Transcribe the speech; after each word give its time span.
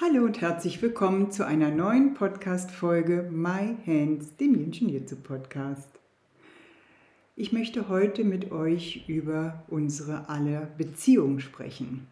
Hallo 0.00 0.24
und 0.24 0.40
herzlich 0.40 0.82
willkommen 0.82 1.30
zu 1.30 1.46
einer 1.46 1.70
neuen 1.70 2.14
Podcast-Folge 2.14 3.30
My 3.30 3.76
Hands, 3.86 4.36
dem 4.38 4.56
Yin 4.56 4.88
Jutsu 4.88 5.14
Podcast. 5.14 5.88
Ich 7.36 7.52
möchte 7.52 7.88
heute 7.88 8.24
mit 8.24 8.50
euch 8.50 9.04
über 9.06 9.62
unsere 9.68 10.28
aller 10.28 10.62
Beziehung 10.76 11.38
sprechen. 11.38 12.08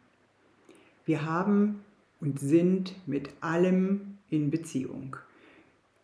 Wir 1.06 1.27
haben 1.27 1.80
und 2.20 2.39
sind 2.39 2.95
mit 3.09 3.30
allem 3.41 4.19
in 4.30 4.53
Beziehung. 4.53 5.17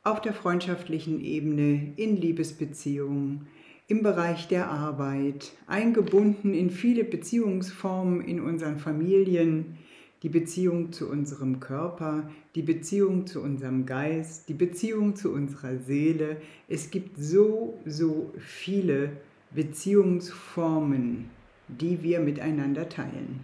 Auf 0.02 0.20
der 0.20 0.32
freundschaftlichen 0.32 1.20
Ebene, 1.20 1.92
in 1.94 2.16
Liebesbeziehungen, 2.16 3.46
im 3.86 4.02
Bereich 4.02 4.48
der 4.48 4.68
Arbeit, 4.68 5.52
eingebunden 5.68 6.54
in 6.54 6.70
viele 6.70 7.04
Beziehungsformen 7.04 8.20
in 8.20 8.40
unseren 8.40 8.78
Familien, 8.78 9.78
die 10.22 10.28
Beziehung 10.28 10.92
zu 10.92 11.08
unserem 11.08 11.60
Körper, 11.60 12.28
die 12.54 12.62
Beziehung 12.62 13.26
zu 13.26 13.40
unserem 13.40 13.86
Geist, 13.86 14.48
die 14.48 14.54
Beziehung 14.54 15.16
zu 15.16 15.32
unserer 15.32 15.78
Seele. 15.78 16.38
Es 16.66 16.90
gibt 16.90 17.16
so, 17.16 17.78
so 17.84 18.32
viele 18.38 19.12
Beziehungsformen, 19.54 21.30
die 21.68 22.02
wir 22.02 22.20
miteinander 22.20 22.88
teilen. 22.88 23.40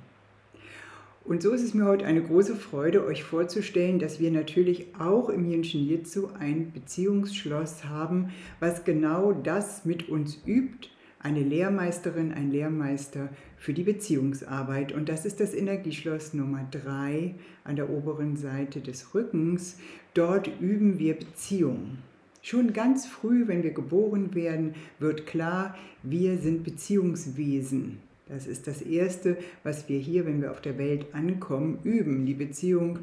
Und 1.25 1.43
so 1.43 1.53
ist 1.53 1.63
es 1.63 1.73
mir 1.73 1.87
heute 1.87 2.05
eine 2.05 2.23
große 2.23 2.55
Freude, 2.55 3.07
euch 3.07 3.25
vorzustellen, 3.25 3.99
dass 3.99 4.21
wir 4.21 4.31
natürlich 4.31 4.89
auch 4.99 5.31
im 5.31 5.49
Jinshin 5.49 5.87
Jitsu 5.87 6.29
ein 6.39 6.71
Beziehungsschloss 6.73 7.85
haben, 7.85 8.29
was 8.61 8.85
genau 8.85 9.33
das 9.33 9.87
mit 9.87 10.11
uns 10.11 10.39
übt 10.47 10.91
eine 11.25 11.43
Lehrmeisterin, 11.43 12.35
ein 12.35 12.51
Lehrmeister 12.51 13.31
für 13.57 13.73
die 13.73 13.83
Beziehungsarbeit. 13.83 14.93
Und 14.93 15.09
das 15.09 15.25
ist 15.25 15.41
das 15.41 15.55
Energieschloss 15.55 16.35
Nummer 16.35 16.67
3 16.71 17.35
an 17.65 17.77
der 17.77 17.89
oberen 17.89 18.37
Seite 18.37 18.81
des 18.81 19.15
Rückens. 19.15 19.79
Dort 20.13 20.51
üben 20.61 20.99
wir 20.99 21.15
Beziehungen. 21.15 21.99
Schon 22.43 22.75
ganz 22.75 23.07
früh, 23.07 23.49
wenn 23.49 23.63
wir 23.63 23.73
geboren 23.73 24.35
werden, 24.35 24.75
wird 24.99 25.27
klar, 25.27 25.75
wir 26.03 26.37
sind 26.37 26.63
Beziehungswesen. 26.63 28.01
Das 28.29 28.47
ist 28.47 28.67
das 28.67 28.83
Erste, 28.83 29.39
was 29.63 29.89
wir 29.89 29.99
hier, 29.99 30.27
wenn 30.27 30.43
wir 30.43 30.51
auf 30.51 30.61
der 30.61 30.77
Welt 30.77 31.07
ankommen, 31.15 31.79
üben. 31.85 32.27
Die 32.27 32.35
Beziehung 32.35 32.99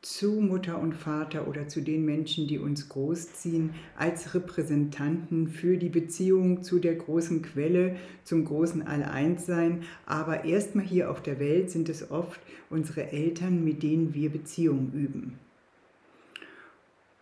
zu 0.00 0.40
Mutter 0.40 0.78
und 0.78 0.94
Vater 0.94 1.48
oder 1.48 1.68
zu 1.68 1.80
den 1.80 2.04
Menschen, 2.04 2.46
die 2.46 2.58
uns 2.58 2.88
großziehen, 2.88 3.70
als 3.96 4.34
Repräsentanten 4.34 5.48
für 5.48 5.76
die 5.76 5.88
Beziehung 5.88 6.62
zu 6.62 6.78
der 6.78 6.94
großen 6.94 7.42
Quelle, 7.42 7.96
zum 8.22 8.44
großen 8.44 8.86
Alleinssein. 8.86 9.82
Aber 10.06 10.44
erstmal 10.44 10.84
hier 10.84 11.10
auf 11.10 11.22
der 11.22 11.40
Welt 11.40 11.70
sind 11.70 11.88
es 11.88 12.10
oft 12.10 12.40
unsere 12.70 13.10
Eltern, 13.10 13.64
mit 13.64 13.82
denen 13.82 14.14
wir 14.14 14.30
Beziehungen 14.30 14.92
üben. 14.92 15.38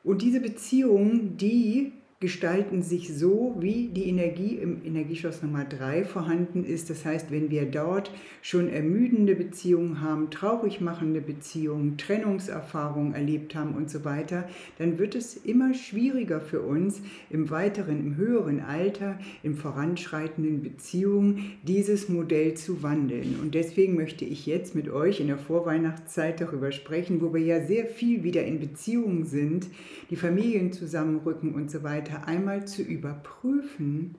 Und 0.05 0.23
diese 0.23 0.41
Beziehungen, 0.41 1.37
die 1.37 1.93
gestalten 2.27 2.83
sich 2.83 3.17
so, 3.17 3.55
wie 3.61 3.87
die 3.87 4.09
Energie 4.09 4.57
im 4.57 4.85
Energieschloss 4.85 5.43
Nummer 5.43 5.65
3 5.65 6.03
vorhanden 6.03 6.65
ist. 6.65 6.91
Das 6.91 7.05
heißt, 7.05 7.31
wenn 7.31 7.53
wir 7.53 7.67
dort 7.67 8.11
schon 8.43 8.69
ermüdende 8.69 9.37
Beziehungen 9.37 10.01
haben, 10.01 10.29
traurig 10.31 10.81
machende 10.81 11.21
Beziehungen, 11.21 11.99
Trennungserfahrungen 11.99 13.15
erlebt 13.15 13.55
haben 13.55 13.77
und 13.77 13.89
so 13.89 14.05
weiter, 14.05 14.49
dann 14.79 14.99
wird 14.99 15.15
es 15.15 15.37
immer 15.37 15.73
schwieriger 15.73 16.41
für 16.41 16.63
uns 16.63 17.01
im 17.31 17.49
weiteren, 17.49 18.01
im 18.01 18.17
höheren 18.17 18.59
Alter, 18.59 19.21
im 19.45 19.55
voranschreitenden 19.55 20.65
Beziehungen 20.65 21.53
dieses 21.63 22.09
Modell 22.09 22.55
zu 22.55 22.83
wandeln. 22.83 23.37
Und 23.41 23.55
deswegen 23.55 23.95
möchte 23.95 24.25
ich 24.25 24.47
jetzt 24.47 24.75
mit 24.75 24.89
euch 24.89 25.21
in 25.21 25.29
der 25.29 25.39
Vorweihnachtszeit 25.39 26.41
darüber 26.41 26.73
sprechen, 26.73 27.21
wo 27.21 27.33
wir 27.33 27.43
ja 27.43 27.65
sehr 27.65 27.87
viel 27.87 28.25
wieder 28.25 28.45
in 28.45 28.59
Beziehungen 28.59 29.25
sind, 29.27 29.69
die 30.11 30.17
Familien 30.17 30.73
zusammenrücken 30.73 31.55
und 31.55 31.71
so 31.71 31.85
weiter 31.85 32.16
weiter 32.17 32.29
einmal 32.29 32.67
zu 32.67 32.83
überprüfen, 32.83 34.17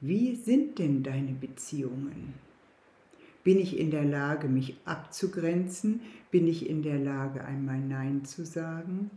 wie 0.00 0.36
sind 0.36 0.78
denn 0.78 1.02
deine 1.02 1.32
Beziehungen? 1.32 2.34
Bin 3.44 3.58
ich 3.58 3.78
in 3.78 3.90
der 3.90 4.04
Lage, 4.04 4.48
mich 4.48 4.76
abzugrenzen? 4.84 6.00
Bin 6.30 6.46
ich 6.48 6.68
in 6.68 6.82
der 6.82 6.98
Lage, 6.98 7.44
einmal 7.44 7.78
Nein 7.78 8.24
zu 8.24 8.44
sagen? 8.44 9.10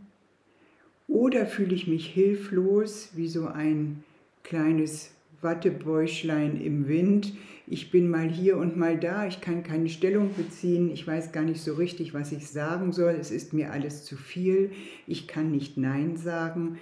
Oder 1.08 1.46
fühle 1.46 1.74
ich 1.74 1.88
mich 1.88 2.06
hilflos 2.06 3.10
wie 3.14 3.28
so 3.28 3.48
ein 3.48 4.04
kleines 4.44 5.10
Wattebäuschlein 5.40 6.60
im 6.60 6.86
Wind? 6.86 7.32
Ich 7.66 7.90
bin 7.90 8.08
mal 8.08 8.28
hier 8.28 8.56
und 8.56 8.76
mal 8.76 8.98
da, 8.98 9.26
ich 9.26 9.40
kann 9.40 9.64
keine 9.64 9.88
Stellung 9.88 10.30
beziehen, 10.34 10.90
ich 10.90 11.06
weiß 11.06 11.32
gar 11.32 11.42
nicht 11.42 11.60
so 11.60 11.74
richtig, 11.74 12.14
was 12.14 12.32
ich 12.32 12.48
sagen 12.48 12.92
soll, 12.92 13.16
es 13.20 13.30
ist 13.30 13.52
mir 13.52 13.72
alles 13.72 14.04
zu 14.04 14.16
viel, 14.16 14.70
ich 15.06 15.28
kann 15.28 15.50
nicht 15.50 15.76
Nein 15.76 16.16
sagen, 16.16 16.78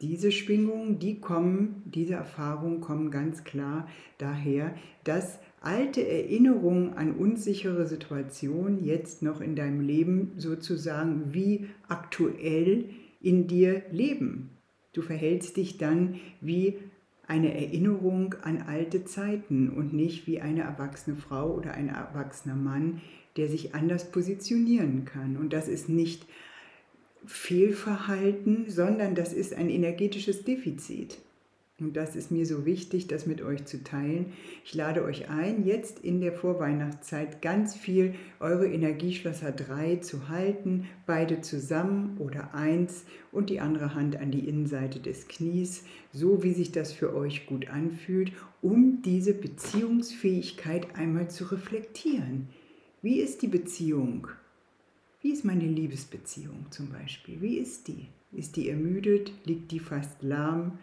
diese 0.00 0.30
Schwingungen, 0.30 0.98
die 0.98 1.20
kommen, 1.20 1.82
diese 1.86 2.14
Erfahrungen 2.14 2.80
kommen 2.80 3.10
ganz 3.10 3.44
klar 3.44 3.88
daher, 4.18 4.74
dass 5.04 5.38
alte 5.60 6.06
Erinnerungen 6.06 6.94
an 6.94 7.12
unsichere 7.12 7.86
Situationen 7.86 8.84
jetzt 8.84 9.22
noch 9.22 9.40
in 9.40 9.56
deinem 9.56 9.80
Leben 9.80 10.32
sozusagen 10.36 11.34
wie 11.34 11.66
aktuell 11.88 12.90
in 13.20 13.48
dir 13.48 13.82
leben. 13.90 14.50
Du 14.92 15.02
verhältst 15.02 15.56
dich 15.56 15.78
dann 15.78 16.20
wie 16.40 16.78
eine 17.26 17.52
Erinnerung 17.54 18.34
an 18.42 18.62
alte 18.62 19.04
Zeiten 19.04 19.68
und 19.68 19.92
nicht 19.92 20.26
wie 20.26 20.40
eine 20.40 20.62
erwachsene 20.62 21.16
Frau 21.16 21.52
oder 21.54 21.74
ein 21.74 21.88
erwachsener 21.88 22.56
Mann, 22.56 23.02
der 23.36 23.48
sich 23.48 23.74
anders 23.74 24.10
positionieren 24.10 25.04
kann. 25.04 25.36
Und 25.36 25.52
das 25.52 25.68
ist 25.68 25.88
nicht 25.88 26.26
Fehlverhalten, 27.28 28.70
sondern 28.70 29.14
das 29.14 29.34
ist 29.34 29.54
ein 29.54 29.68
energetisches 29.68 30.44
Defizit. 30.44 31.18
Und 31.80 31.96
das 31.96 32.16
ist 32.16 32.32
mir 32.32 32.44
so 32.44 32.66
wichtig, 32.66 33.06
das 33.06 33.26
mit 33.26 33.40
euch 33.40 33.64
zu 33.66 33.84
teilen. 33.84 34.32
Ich 34.64 34.74
lade 34.74 35.04
euch 35.04 35.28
ein, 35.30 35.64
jetzt 35.64 36.00
in 36.00 36.20
der 36.20 36.32
Vorweihnachtszeit 36.32 37.40
ganz 37.40 37.76
viel 37.76 38.14
eure 38.40 38.66
Energieschlösser 38.66 39.52
3 39.52 39.96
zu 39.96 40.28
halten, 40.28 40.88
beide 41.06 41.40
zusammen 41.40 42.16
oder 42.18 42.52
eins 42.52 43.04
und 43.30 43.48
die 43.48 43.60
andere 43.60 43.94
Hand 43.94 44.16
an 44.16 44.32
die 44.32 44.48
Innenseite 44.48 44.98
des 44.98 45.28
Knies, 45.28 45.84
so 46.12 46.42
wie 46.42 46.52
sich 46.52 46.72
das 46.72 46.92
für 46.92 47.14
euch 47.14 47.46
gut 47.46 47.68
anfühlt, 47.68 48.32
um 48.60 49.02
diese 49.02 49.34
Beziehungsfähigkeit 49.34 50.96
einmal 50.96 51.30
zu 51.30 51.44
reflektieren. 51.44 52.48
Wie 53.02 53.20
ist 53.20 53.42
die 53.42 53.48
Beziehung? 53.48 54.26
Wie 55.20 55.32
ist 55.32 55.44
meine 55.44 55.66
Liebesbeziehung 55.66 56.66
zum 56.70 56.92
Beispiel? 56.92 57.40
Wie 57.40 57.58
ist 57.58 57.88
die? 57.88 58.08
Ist 58.30 58.54
die 58.54 58.70
ermüdet? 58.70 59.32
Liegt 59.44 59.72
die 59.72 59.80
fast 59.80 60.22
lahm? 60.22 60.78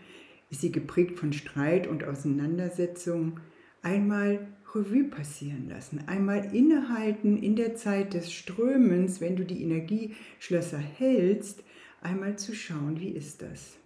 Ist 0.50 0.60
sie 0.60 0.74
geprägt 0.74 1.18
von 1.18 1.32
Streit 1.32 1.88
und 1.88 2.04
Auseinandersetzung? 2.04 3.40
Einmal 3.82 4.46
Revue 4.74 5.06
passieren 5.06 5.70
lassen, 5.70 6.04
einmal 6.08 6.54
innehalten 6.54 7.42
in 7.42 7.56
der 7.56 7.76
Zeit 7.76 8.14
des 8.14 8.34
Strömens, 8.34 9.22
wenn 9.22 9.38
du 9.38 9.46
die 9.46 9.64
Energieschlösser 9.64 10.80
hältst, 10.80 11.64
einmal 12.02 12.38
zu 12.38 12.54
schauen, 12.54 13.00
wie 13.00 13.12
ist 13.12 13.42
das? 13.42 13.78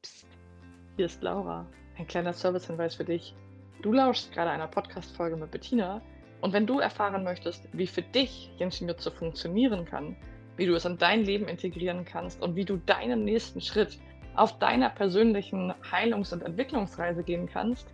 Psst, 0.00 0.26
hier 0.96 1.06
ist 1.06 1.22
Laura. 1.22 1.66
Ein 1.98 2.06
kleiner 2.06 2.32
Servicehinweis 2.32 2.94
für 2.94 3.04
dich. 3.04 3.34
Du 3.82 3.92
lauschst 3.92 4.32
gerade 4.32 4.50
einer 4.50 4.68
Podcast-Folge 4.68 5.36
mit 5.36 5.50
Bettina 5.50 6.00
und 6.42 6.52
wenn 6.52 6.66
du 6.66 6.80
erfahren 6.80 7.24
möchtest, 7.24 7.66
wie 7.72 7.86
für 7.86 8.02
dich 8.02 8.50
Genshin 8.58 8.88
Jutsu 8.88 9.10
funktionieren 9.10 9.86
kann, 9.86 10.16
wie 10.56 10.66
du 10.66 10.74
es 10.74 10.84
in 10.84 10.98
dein 10.98 11.24
Leben 11.24 11.46
integrieren 11.48 12.04
kannst 12.04 12.42
und 12.42 12.56
wie 12.56 12.64
du 12.64 12.76
deinen 12.76 13.24
nächsten 13.24 13.60
Schritt 13.60 14.00
auf 14.34 14.58
deiner 14.58 14.90
persönlichen 14.90 15.72
Heilungs- 15.90 16.32
und 16.32 16.42
Entwicklungsreise 16.42 17.22
gehen 17.22 17.46
kannst, 17.46 17.86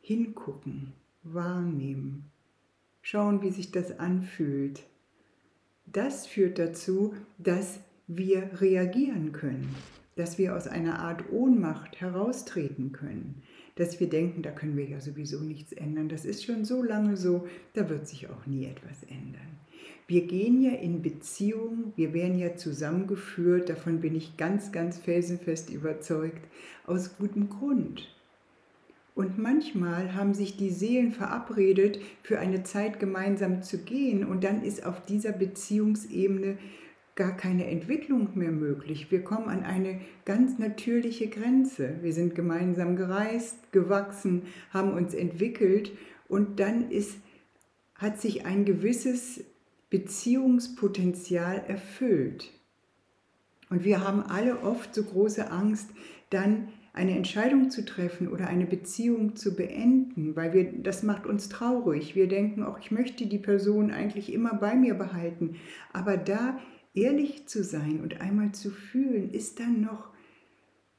Hingucken, 0.00 0.92
wahrnehmen, 1.24 2.30
schauen, 3.02 3.42
wie 3.42 3.50
sich 3.50 3.72
das 3.72 3.98
anfühlt. 3.98 4.84
Das 5.86 6.26
führt 6.26 6.60
dazu, 6.60 7.14
dass 7.38 7.80
wir 8.06 8.60
reagieren 8.60 9.32
können, 9.32 9.74
dass 10.16 10.38
wir 10.38 10.56
aus 10.56 10.66
einer 10.66 10.98
Art 10.98 11.30
Ohnmacht 11.30 12.00
heraustreten 12.00 12.92
können, 12.92 13.42
dass 13.76 14.00
wir 14.00 14.08
denken, 14.08 14.42
da 14.42 14.50
können 14.50 14.76
wir 14.76 14.86
ja 14.86 15.00
sowieso 15.00 15.40
nichts 15.40 15.72
ändern, 15.72 16.08
das 16.08 16.24
ist 16.24 16.44
schon 16.44 16.64
so 16.64 16.82
lange 16.82 17.16
so, 17.16 17.46
da 17.74 17.88
wird 17.88 18.08
sich 18.08 18.28
auch 18.28 18.46
nie 18.46 18.64
etwas 18.64 19.02
ändern. 19.04 19.60
Wir 20.08 20.26
gehen 20.26 20.62
ja 20.62 20.70
in 20.70 21.02
Beziehung, 21.02 21.92
wir 21.96 22.14
werden 22.14 22.38
ja 22.38 22.56
zusammengeführt, 22.56 23.68
davon 23.68 24.00
bin 24.00 24.14
ich 24.14 24.36
ganz, 24.36 24.72
ganz 24.72 24.98
felsenfest 24.98 25.70
überzeugt, 25.70 26.46
aus 26.86 27.16
gutem 27.18 27.50
Grund. 27.50 28.08
Und 29.14 29.38
manchmal 29.38 30.14
haben 30.14 30.32
sich 30.32 30.56
die 30.56 30.70
Seelen 30.70 31.10
verabredet, 31.10 31.98
für 32.22 32.38
eine 32.38 32.62
Zeit 32.62 33.00
gemeinsam 33.00 33.62
zu 33.62 33.78
gehen 33.78 34.24
und 34.24 34.44
dann 34.44 34.62
ist 34.62 34.86
auf 34.86 35.04
dieser 35.04 35.32
Beziehungsebene 35.32 36.56
gar 37.16 37.34
keine 37.34 37.66
Entwicklung 37.66 38.28
mehr 38.34 38.52
möglich. 38.52 39.10
Wir 39.10 39.24
kommen 39.24 39.48
an 39.48 39.64
eine 39.64 40.00
ganz 40.26 40.58
natürliche 40.58 41.28
Grenze. 41.28 41.96
Wir 42.02 42.12
sind 42.12 42.34
gemeinsam 42.34 42.94
gereist, 42.94 43.72
gewachsen, 43.72 44.42
haben 44.70 44.92
uns 44.92 45.14
entwickelt 45.14 45.92
und 46.28 46.60
dann 46.60 46.90
ist, 46.90 47.16
hat 47.94 48.20
sich 48.20 48.44
ein 48.44 48.66
gewisses 48.66 49.42
Beziehungspotenzial 49.88 51.64
erfüllt. 51.66 52.52
Und 53.70 53.82
wir 53.82 54.06
haben 54.06 54.22
alle 54.22 54.60
oft 54.60 54.94
so 54.94 55.02
große 55.02 55.50
Angst, 55.50 55.88
dann 56.28 56.68
eine 56.92 57.16
Entscheidung 57.16 57.70
zu 57.70 57.84
treffen 57.84 58.28
oder 58.28 58.48
eine 58.48 58.66
Beziehung 58.66 59.36
zu 59.36 59.54
beenden, 59.54 60.36
weil 60.36 60.52
wir, 60.52 60.72
das 60.82 61.02
macht 61.02 61.26
uns 61.26 61.48
traurig. 61.48 62.14
Wir 62.14 62.28
denken 62.28 62.62
auch, 62.62 62.78
ich 62.78 62.90
möchte 62.90 63.26
die 63.26 63.38
Person 63.38 63.90
eigentlich 63.90 64.32
immer 64.32 64.54
bei 64.54 64.74
mir 64.74 64.94
behalten. 64.94 65.56
Aber 65.92 66.16
da 66.16 66.58
ehrlich 66.96 67.46
zu 67.46 67.62
sein 67.62 68.00
und 68.00 68.20
einmal 68.20 68.52
zu 68.52 68.70
fühlen, 68.70 69.30
ist 69.30 69.60
dann 69.60 69.80
noch 69.80 70.08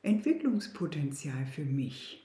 Entwicklungspotenzial 0.04 1.46
für 1.46 1.66
mich. 1.66 2.24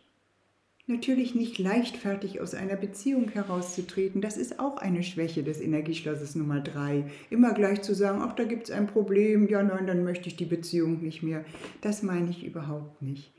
Natürlich 0.87 1.35
nicht 1.35 1.59
leichtfertig 1.59 2.41
aus 2.41 2.55
einer 2.55 2.77
Beziehung 2.77 3.29
herauszutreten, 3.29 4.21
das 4.21 4.37
ist 4.37 4.59
auch 4.59 4.79
eine 4.79 5.03
Schwäche 5.03 5.43
des 5.43 5.61
Energieschlosses 5.61 6.35
Nummer 6.35 6.61
drei. 6.61 7.05
Immer 7.31 7.55
gleich 7.55 7.83
zu 7.83 7.95
sagen, 7.95 8.19
ach, 8.21 8.35
da 8.35 8.45
gibt 8.45 8.65
es 8.65 8.71
ein 8.73 8.89
Problem, 8.89 9.49
ja, 9.49 9.63
nein, 9.63 9.87
dann 9.87 10.05
möchte 10.05 10.29
ich 10.29 10.37
die 10.37 10.45
Beziehung 10.45 11.01
nicht 11.01 11.23
mehr. 11.23 11.45
Das 11.81 12.03
meine 12.03 12.31
ich 12.31 12.45
überhaupt 12.45 13.01
nicht. 13.01 13.33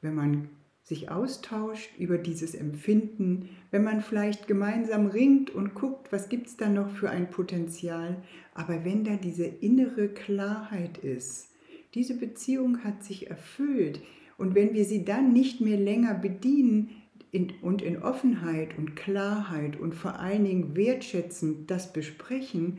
Wenn 0.00 0.14
man 0.14 0.48
sich 0.86 1.10
austauscht 1.10 1.90
über 1.98 2.16
dieses 2.16 2.54
Empfinden, 2.54 3.48
wenn 3.72 3.82
man 3.82 4.00
vielleicht 4.00 4.46
gemeinsam 4.46 5.06
ringt 5.06 5.50
und 5.50 5.74
guckt, 5.74 6.12
was 6.12 6.28
gibt 6.28 6.46
es 6.46 6.56
da 6.56 6.68
noch 6.68 6.90
für 6.90 7.10
ein 7.10 7.28
Potenzial, 7.28 8.22
aber 8.54 8.84
wenn 8.84 9.02
da 9.02 9.16
diese 9.16 9.46
innere 9.46 10.08
Klarheit 10.08 10.98
ist, 10.98 11.48
diese 11.94 12.16
Beziehung 12.16 12.84
hat 12.84 13.02
sich 13.02 13.28
erfüllt. 13.28 14.00
Und 14.38 14.54
wenn 14.54 14.74
wir 14.74 14.84
sie 14.84 15.04
dann 15.04 15.32
nicht 15.32 15.60
mehr 15.60 15.76
länger 15.76 16.14
bedienen 16.14 16.90
in, 17.32 17.52
und 17.62 17.82
in 17.82 18.00
Offenheit 18.00 18.78
und 18.78 18.94
Klarheit 18.94 19.80
und 19.80 19.92
vor 19.92 20.20
allen 20.20 20.44
Dingen 20.44 20.76
wertschätzend 20.76 21.68
das 21.68 21.92
besprechen, 21.92 22.78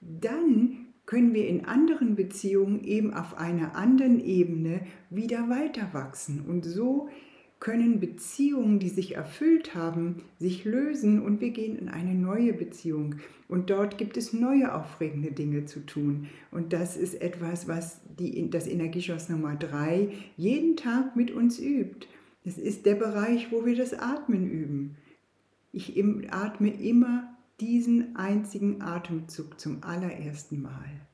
dann 0.00 0.86
können 1.06 1.34
wir 1.34 1.48
in 1.48 1.64
anderen 1.64 2.14
Beziehungen 2.14 2.84
eben 2.84 3.14
auf 3.14 3.36
einer 3.36 3.74
anderen 3.74 4.20
Ebene 4.20 4.82
wieder 5.10 5.48
weiter 5.48 5.88
wachsen. 5.92 6.42
Und 6.46 6.64
so 6.64 7.08
können 7.60 7.98
Beziehungen, 7.98 8.78
die 8.78 8.88
sich 8.88 9.16
erfüllt 9.16 9.74
haben, 9.74 10.22
sich 10.38 10.64
lösen 10.64 11.20
und 11.20 11.40
wir 11.40 11.50
gehen 11.50 11.76
in 11.76 11.88
eine 11.88 12.14
neue 12.14 12.52
Beziehung. 12.52 13.16
Und 13.48 13.70
dort 13.70 13.98
gibt 13.98 14.16
es 14.16 14.32
neue 14.32 14.74
aufregende 14.74 15.32
Dinge 15.32 15.64
zu 15.64 15.80
tun. 15.80 16.28
Und 16.50 16.72
das 16.72 16.96
ist 16.96 17.20
etwas, 17.20 17.66
was 17.66 18.00
die, 18.18 18.48
das 18.50 18.66
Energieschloss 18.66 19.28
Nummer 19.28 19.56
3 19.56 20.10
jeden 20.36 20.76
Tag 20.76 21.16
mit 21.16 21.30
uns 21.30 21.58
übt. 21.58 22.06
Das 22.44 22.58
ist 22.58 22.86
der 22.86 22.94
Bereich, 22.94 23.50
wo 23.50 23.66
wir 23.66 23.76
das 23.76 23.94
Atmen 23.94 24.48
üben. 24.48 24.96
Ich 25.72 26.02
atme 26.30 26.70
immer 26.70 27.36
diesen 27.60 28.16
einzigen 28.16 28.82
Atemzug 28.82 29.58
zum 29.58 29.82
allerersten 29.82 30.62
Mal. 30.62 31.07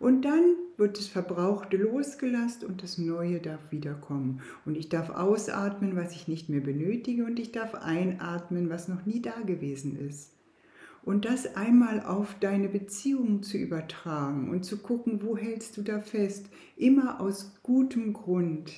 Und 0.00 0.22
dann 0.22 0.56
wird 0.76 0.98
das 0.98 1.06
Verbrauchte 1.06 1.76
losgelassen 1.76 2.66
und 2.66 2.82
das 2.82 2.98
Neue 2.98 3.40
darf 3.40 3.70
wiederkommen. 3.70 4.40
Und 4.64 4.76
ich 4.76 4.88
darf 4.88 5.10
ausatmen, 5.10 5.96
was 5.96 6.12
ich 6.12 6.28
nicht 6.28 6.48
mehr 6.48 6.60
benötige, 6.60 7.24
und 7.24 7.38
ich 7.38 7.52
darf 7.52 7.74
einatmen, 7.74 8.70
was 8.70 8.88
noch 8.88 9.06
nie 9.06 9.22
da 9.22 9.40
gewesen 9.46 9.96
ist. 9.96 10.32
Und 11.04 11.26
das 11.26 11.54
einmal 11.54 12.00
auf 12.00 12.34
deine 12.40 12.68
Beziehung 12.68 13.42
zu 13.42 13.58
übertragen 13.58 14.48
und 14.48 14.64
zu 14.64 14.78
gucken, 14.78 15.22
wo 15.22 15.36
hältst 15.36 15.76
du 15.76 15.82
da 15.82 16.00
fest, 16.00 16.46
immer 16.76 17.20
aus 17.20 17.52
gutem 17.62 18.14
Grund. 18.14 18.72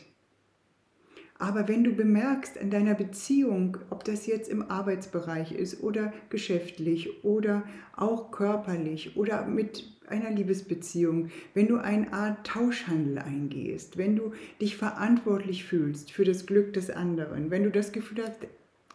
Aber 1.38 1.68
wenn 1.68 1.84
du 1.84 1.92
bemerkst 1.92 2.56
in 2.56 2.70
deiner 2.70 2.94
Beziehung, 2.94 3.76
ob 3.90 4.04
das 4.04 4.26
jetzt 4.26 4.48
im 4.48 4.70
Arbeitsbereich 4.70 5.52
ist 5.52 5.82
oder 5.82 6.12
geschäftlich 6.30 7.24
oder 7.24 7.62
auch 7.94 8.30
körperlich 8.30 9.16
oder 9.16 9.44
mit 9.46 9.84
einer 10.08 10.30
Liebesbeziehung, 10.30 11.30
wenn 11.52 11.68
du 11.68 11.76
eine 11.76 12.12
Art 12.12 12.46
Tauschhandel 12.46 13.18
eingehst, 13.18 13.98
wenn 13.98 14.16
du 14.16 14.32
dich 14.60 14.76
verantwortlich 14.76 15.64
fühlst 15.64 16.10
für 16.10 16.24
das 16.24 16.46
Glück 16.46 16.72
des 16.72 16.90
anderen, 16.90 17.50
wenn 17.50 17.64
du 17.64 17.70
das 17.70 17.92
Gefühl 17.92 18.22
hast, 18.24 18.46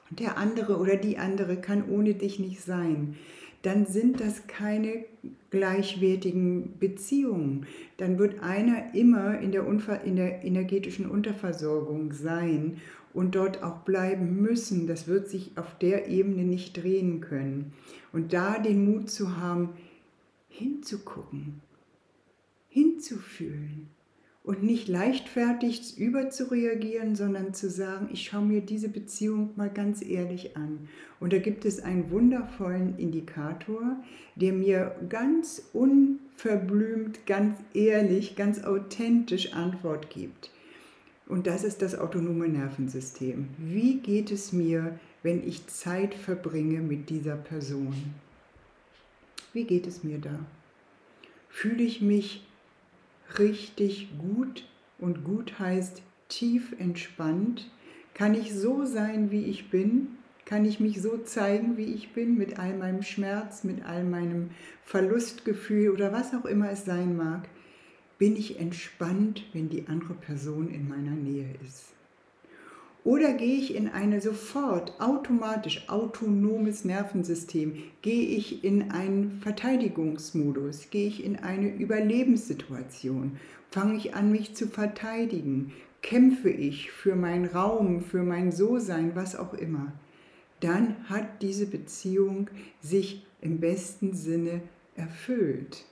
der 0.09 0.37
andere 0.37 0.77
oder 0.77 0.95
die 0.95 1.17
andere 1.17 1.57
kann 1.57 1.89
ohne 1.89 2.13
dich 2.15 2.39
nicht 2.39 2.61
sein, 2.61 3.15
dann 3.61 3.85
sind 3.85 4.19
das 4.19 4.47
keine 4.47 5.05
gleichwertigen 5.49 6.79
Beziehungen. 6.79 7.67
Dann 7.97 8.17
wird 8.17 8.41
einer 8.41 8.95
immer 8.95 9.39
in 9.39 9.51
der, 9.51 9.67
Unver 9.67 10.01
in 10.01 10.15
der 10.15 10.43
energetischen 10.43 11.09
Unterversorgung 11.09 12.13
sein 12.13 12.77
und 13.13 13.35
dort 13.35 13.61
auch 13.61 13.79
bleiben 13.79 14.41
müssen. 14.41 14.87
Das 14.87 15.07
wird 15.07 15.29
sich 15.29 15.51
auf 15.57 15.77
der 15.77 16.07
Ebene 16.07 16.43
nicht 16.43 16.81
drehen 16.81 17.21
können. 17.21 17.73
Und 18.13 18.33
da 18.33 18.57
den 18.57 18.85
Mut 18.85 19.09
zu 19.09 19.37
haben, 19.37 19.69
hinzugucken, 20.49 21.61
hinzufühlen 22.69 23.89
und 24.43 24.63
nicht 24.63 24.87
leichtfertig 24.87 25.97
überzureagieren, 25.99 27.15
sondern 27.15 27.53
zu 27.53 27.69
sagen, 27.69 28.09
ich 28.11 28.23
schaue 28.23 28.45
mir 28.45 28.61
diese 28.61 28.89
Beziehung 28.89 29.51
mal 29.55 29.69
ganz 29.69 30.03
ehrlich 30.03 30.57
an. 30.57 30.89
Und 31.19 31.31
da 31.31 31.37
gibt 31.37 31.63
es 31.63 31.79
einen 31.79 32.09
wundervollen 32.09 32.97
Indikator, 32.97 33.97
der 34.35 34.53
mir 34.53 34.95
ganz 35.09 35.69
unverblümt, 35.73 37.27
ganz 37.27 37.55
ehrlich, 37.75 38.35
ganz 38.35 38.63
authentisch 38.63 39.53
Antwort 39.53 40.09
gibt. 40.09 40.49
Und 41.27 41.45
das 41.45 41.63
ist 41.63 41.83
das 41.83 41.97
autonome 41.97 42.49
Nervensystem. 42.49 43.47
Wie 43.57 43.99
geht 43.99 44.31
es 44.31 44.51
mir, 44.51 44.99
wenn 45.21 45.47
ich 45.47 45.67
Zeit 45.67 46.15
verbringe 46.15 46.81
mit 46.81 47.09
dieser 47.11 47.35
Person? 47.35 47.95
Wie 49.53 49.65
geht 49.65 49.85
es 49.85 50.03
mir 50.03 50.17
da? 50.17 50.39
Fühle 51.47 51.83
ich 51.83 52.01
mich 52.01 52.47
richtig 53.39 54.09
gut 54.17 54.67
und 54.99 55.23
gut 55.23 55.59
heißt 55.59 56.01
tief 56.27 56.73
entspannt? 56.79 57.69
Kann 58.13 58.35
ich 58.35 58.53
so 58.53 58.85
sein, 58.85 59.31
wie 59.31 59.45
ich 59.45 59.69
bin? 59.69 60.17
Kann 60.45 60.65
ich 60.65 60.79
mich 60.79 61.01
so 61.01 61.17
zeigen, 61.17 61.77
wie 61.77 61.93
ich 61.93 62.13
bin, 62.13 62.37
mit 62.37 62.59
all 62.59 62.75
meinem 62.77 63.03
Schmerz, 63.03 63.63
mit 63.63 63.85
all 63.85 64.03
meinem 64.03 64.49
Verlustgefühl 64.83 65.91
oder 65.91 66.11
was 66.11 66.33
auch 66.33 66.45
immer 66.45 66.69
es 66.71 66.85
sein 66.85 67.15
mag? 67.15 67.47
Bin 68.17 68.35
ich 68.35 68.59
entspannt, 68.59 69.45
wenn 69.53 69.69
die 69.69 69.87
andere 69.87 70.13
Person 70.13 70.69
in 70.69 70.87
meiner 70.87 71.11
Nähe 71.11 71.55
ist? 71.65 71.93
Oder 73.03 73.33
gehe 73.33 73.57
ich 73.57 73.75
in 73.75 73.87
eine 73.87 74.21
sofort 74.21 74.99
automatisch 74.99 75.89
autonomes 75.89 76.85
Nervensystem? 76.85 77.83
Gehe 78.01 78.27
ich 78.37 78.63
in 78.63 78.91
einen 78.91 79.39
Verteidigungsmodus? 79.41 80.89
Gehe 80.91 81.07
ich 81.07 81.23
in 81.23 81.37
eine 81.37 81.69
Überlebenssituation? 81.69 83.37
Fange 83.71 83.97
ich 83.97 84.13
an, 84.13 84.31
mich 84.31 84.53
zu 84.53 84.67
verteidigen? 84.67 85.73
Kämpfe 86.03 86.49
ich 86.49 86.91
für 86.91 87.15
meinen 87.15 87.45
Raum, 87.45 88.01
für 88.01 88.23
mein 88.23 88.51
So-Sein, 88.51 89.11
was 89.15 89.35
auch 89.35 89.53
immer? 89.53 89.93
dann 90.61 91.09
hat 91.09 91.41
diese 91.41 91.65
Beziehung 91.65 92.49
sich 92.79 93.25
im 93.41 93.59
besten 93.59 94.13
Sinne 94.13 94.61
erfüllt. 94.95 95.85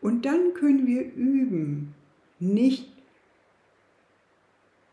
Und 0.00 0.24
dann 0.24 0.54
können 0.54 0.86
wir 0.86 1.02
üben, 1.02 1.94
nicht 2.40 2.88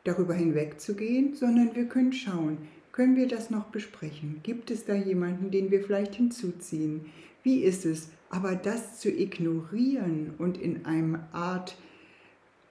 darüber 0.03 0.33
hinwegzugehen, 0.33 1.33
sondern 1.33 1.75
wir 1.75 1.85
können 1.85 2.13
schauen, 2.13 2.57
können 2.91 3.15
wir 3.15 3.27
das 3.27 3.49
noch 3.49 3.65
besprechen? 3.65 4.41
Gibt 4.43 4.69
es 4.69 4.85
da 4.85 4.93
jemanden, 4.93 5.49
den 5.49 5.71
wir 5.71 5.83
vielleicht 5.83 6.15
hinzuziehen? 6.15 7.05
Wie 7.41 7.61
ist 7.61 7.85
es? 7.85 8.09
Aber 8.29 8.55
das 8.55 8.99
zu 8.99 9.09
ignorieren 9.09 10.33
und 10.37 10.57
in 10.57 10.85
einem 10.85 11.19
Art 11.31 11.75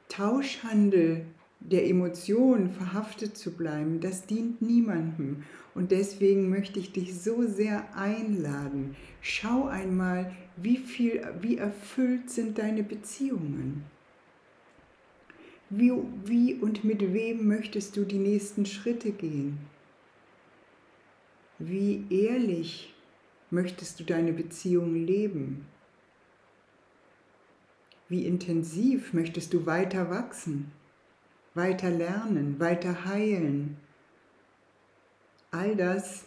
Tauschhandel 0.09 1.25
der 1.61 1.89
Emotionen 1.89 2.71
verhaftet 2.71 3.37
zu 3.37 3.53
bleiben, 3.53 4.01
das 4.01 4.27
dient 4.27 4.63
niemandem. 4.63 5.45
Und 5.75 5.91
deswegen 5.91 6.51
möchte 6.51 6.79
ich 6.79 6.93
dich 6.93 7.15
so 7.15 7.47
sehr 7.47 7.97
einladen. 7.97 8.97
Schau 9.21 9.67
einmal, 9.67 10.33
wie 10.57 10.77
viel, 10.77 11.23
wie 11.41 11.57
erfüllt 11.57 12.31
sind 12.31 12.59
deine 12.59 12.83
Beziehungen. 12.83 13.85
Wie, 15.75 15.93
wie 16.25 16.55
und 16.55 16.85
mit 16.85 17.01
wem 17.13 17.49
möchtest 17.49 17.97
du 17.97 18.05
die 18.05 18.19
nächsten 18.19 18.67
Schritte 18.67 19.11
gehen? 19.11 19.59
Wie 21.59 22.05
ehrlich 22.11 22.95
möchtest 23.51 23.99
du 23.99 24.05
deine 24.05 24.33
Beziehung 24.33 24.95
leben? 24.95 25.67
Wie 28.09 28.27
intensiv 28.27 29.13
möchtest 29.15 29.55
du 29.55 29.65
weiter 29.65 30.11
wachsen? 30.11 30.73
weiter 31.55 31.91
lernen, 31.91 32.59
weiter 32.59 33.05
heilen. 33.05 33.77
All 35.51 35.77
das 35.77 36.25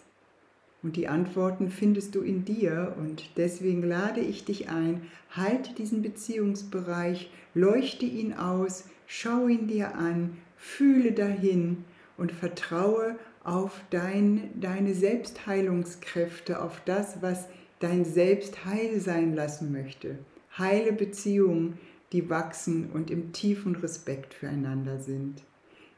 und 0.83 0.95
die 0.95 1.07
Antworten 1.07 1.69
findest 1.69 2.13
du 2.13 2.21
in 2.21 2.45
dir 2.45 2.95
und 2.99 3.31
deswegen 3.37 3.81
lade 3.81 4.19
ich 4.19 4.45
dich 4.45 4.69
ein, 4.69 5.07
halte 5.31 5.73
diesen 5.73 6.03
Beziehungsbereich, 6.03 7.31
leuchte 7.55 8.05
ihn 8.05 8.33
aus, 8.33 8.85
schau 9.07 9.47
ihn 9.47 9.67
dir 9.67 9.95
an, 9.95 10.37
fühle 10.57 11.11
dahin 11.11 11.85
und 12.17 12.31
vertraue 12.31 13.15
auf 13.43 13.81
dein, 13.89 14.49
deine 14.59 14.93
Selbstheilungskräfte, 14.93 16.61
auf 16.61 16.81
das, 16.85 17.21
was 17.21 17.47
dein 17.79 18.05
Selbst 18.05 18.65
heil 18.65 18.99
sein 18.99 19.35
lassen 19.35 19.71
möchte. 19.71 20.19
Heile 20.57 20.93
Beziehungen, 20.93 21.77
die 22.11 22.29
wachsen 22.29 22.89
und 22.91 23.11
im 23.11 23.33
tiefen 23.33 23.75
Respekt 23.75 24.33
füreinander 24.33 24.99
sind. 24.99 25.43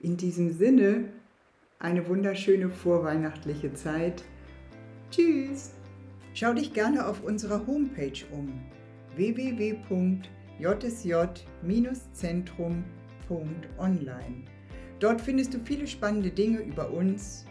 In 0.02 0.18
diesem 0.18 0.52
Sinne 0.52 1.06
eine 1.80 2.08
wunderschöne 2.08 2.70
vorweihnachtliche 2.70 3.74
Zeit. 3.74 4.24
Tschüss! 5.12 5.72
Schau 6.34 6.54
dich 6.54 6.74
gerne 6.74 7.08
auf 7.08 7.24
unserer 7.24 7.66
Homepage 7.66 8.24
um 8.32 8.54
www.jsj-zentrum.online. 13.30 14.44
Dort 15.00 15.22
findest 15.22 15.54
du 15.54 15.60
viele 15.60 15.88
spannende 15.88 16.32
Dinge 16.32 16.60
über 16.60 16.92
uns, 16.92 17.46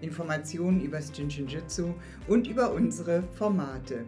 Informationen 0.00 0.80
über 0.80 0.98
das 0.98 1.16
Jinshinjutsu 1.16 1.94
und 2.26 2.46
über 2.46 2.72
unsere 2.72 3.22
Formate. 3.22 4.04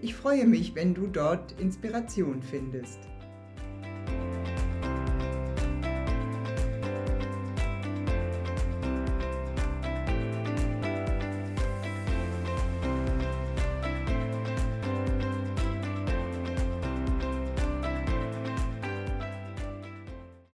Ich 0.00 0.14
freue 0.14 0.46
mich, 0.46 0.74
wenn 0.74 0.94
du 0.94 1.06
dort 1.06 1.58
Inspiration 1.60 2.42
findest. 2.42 2.98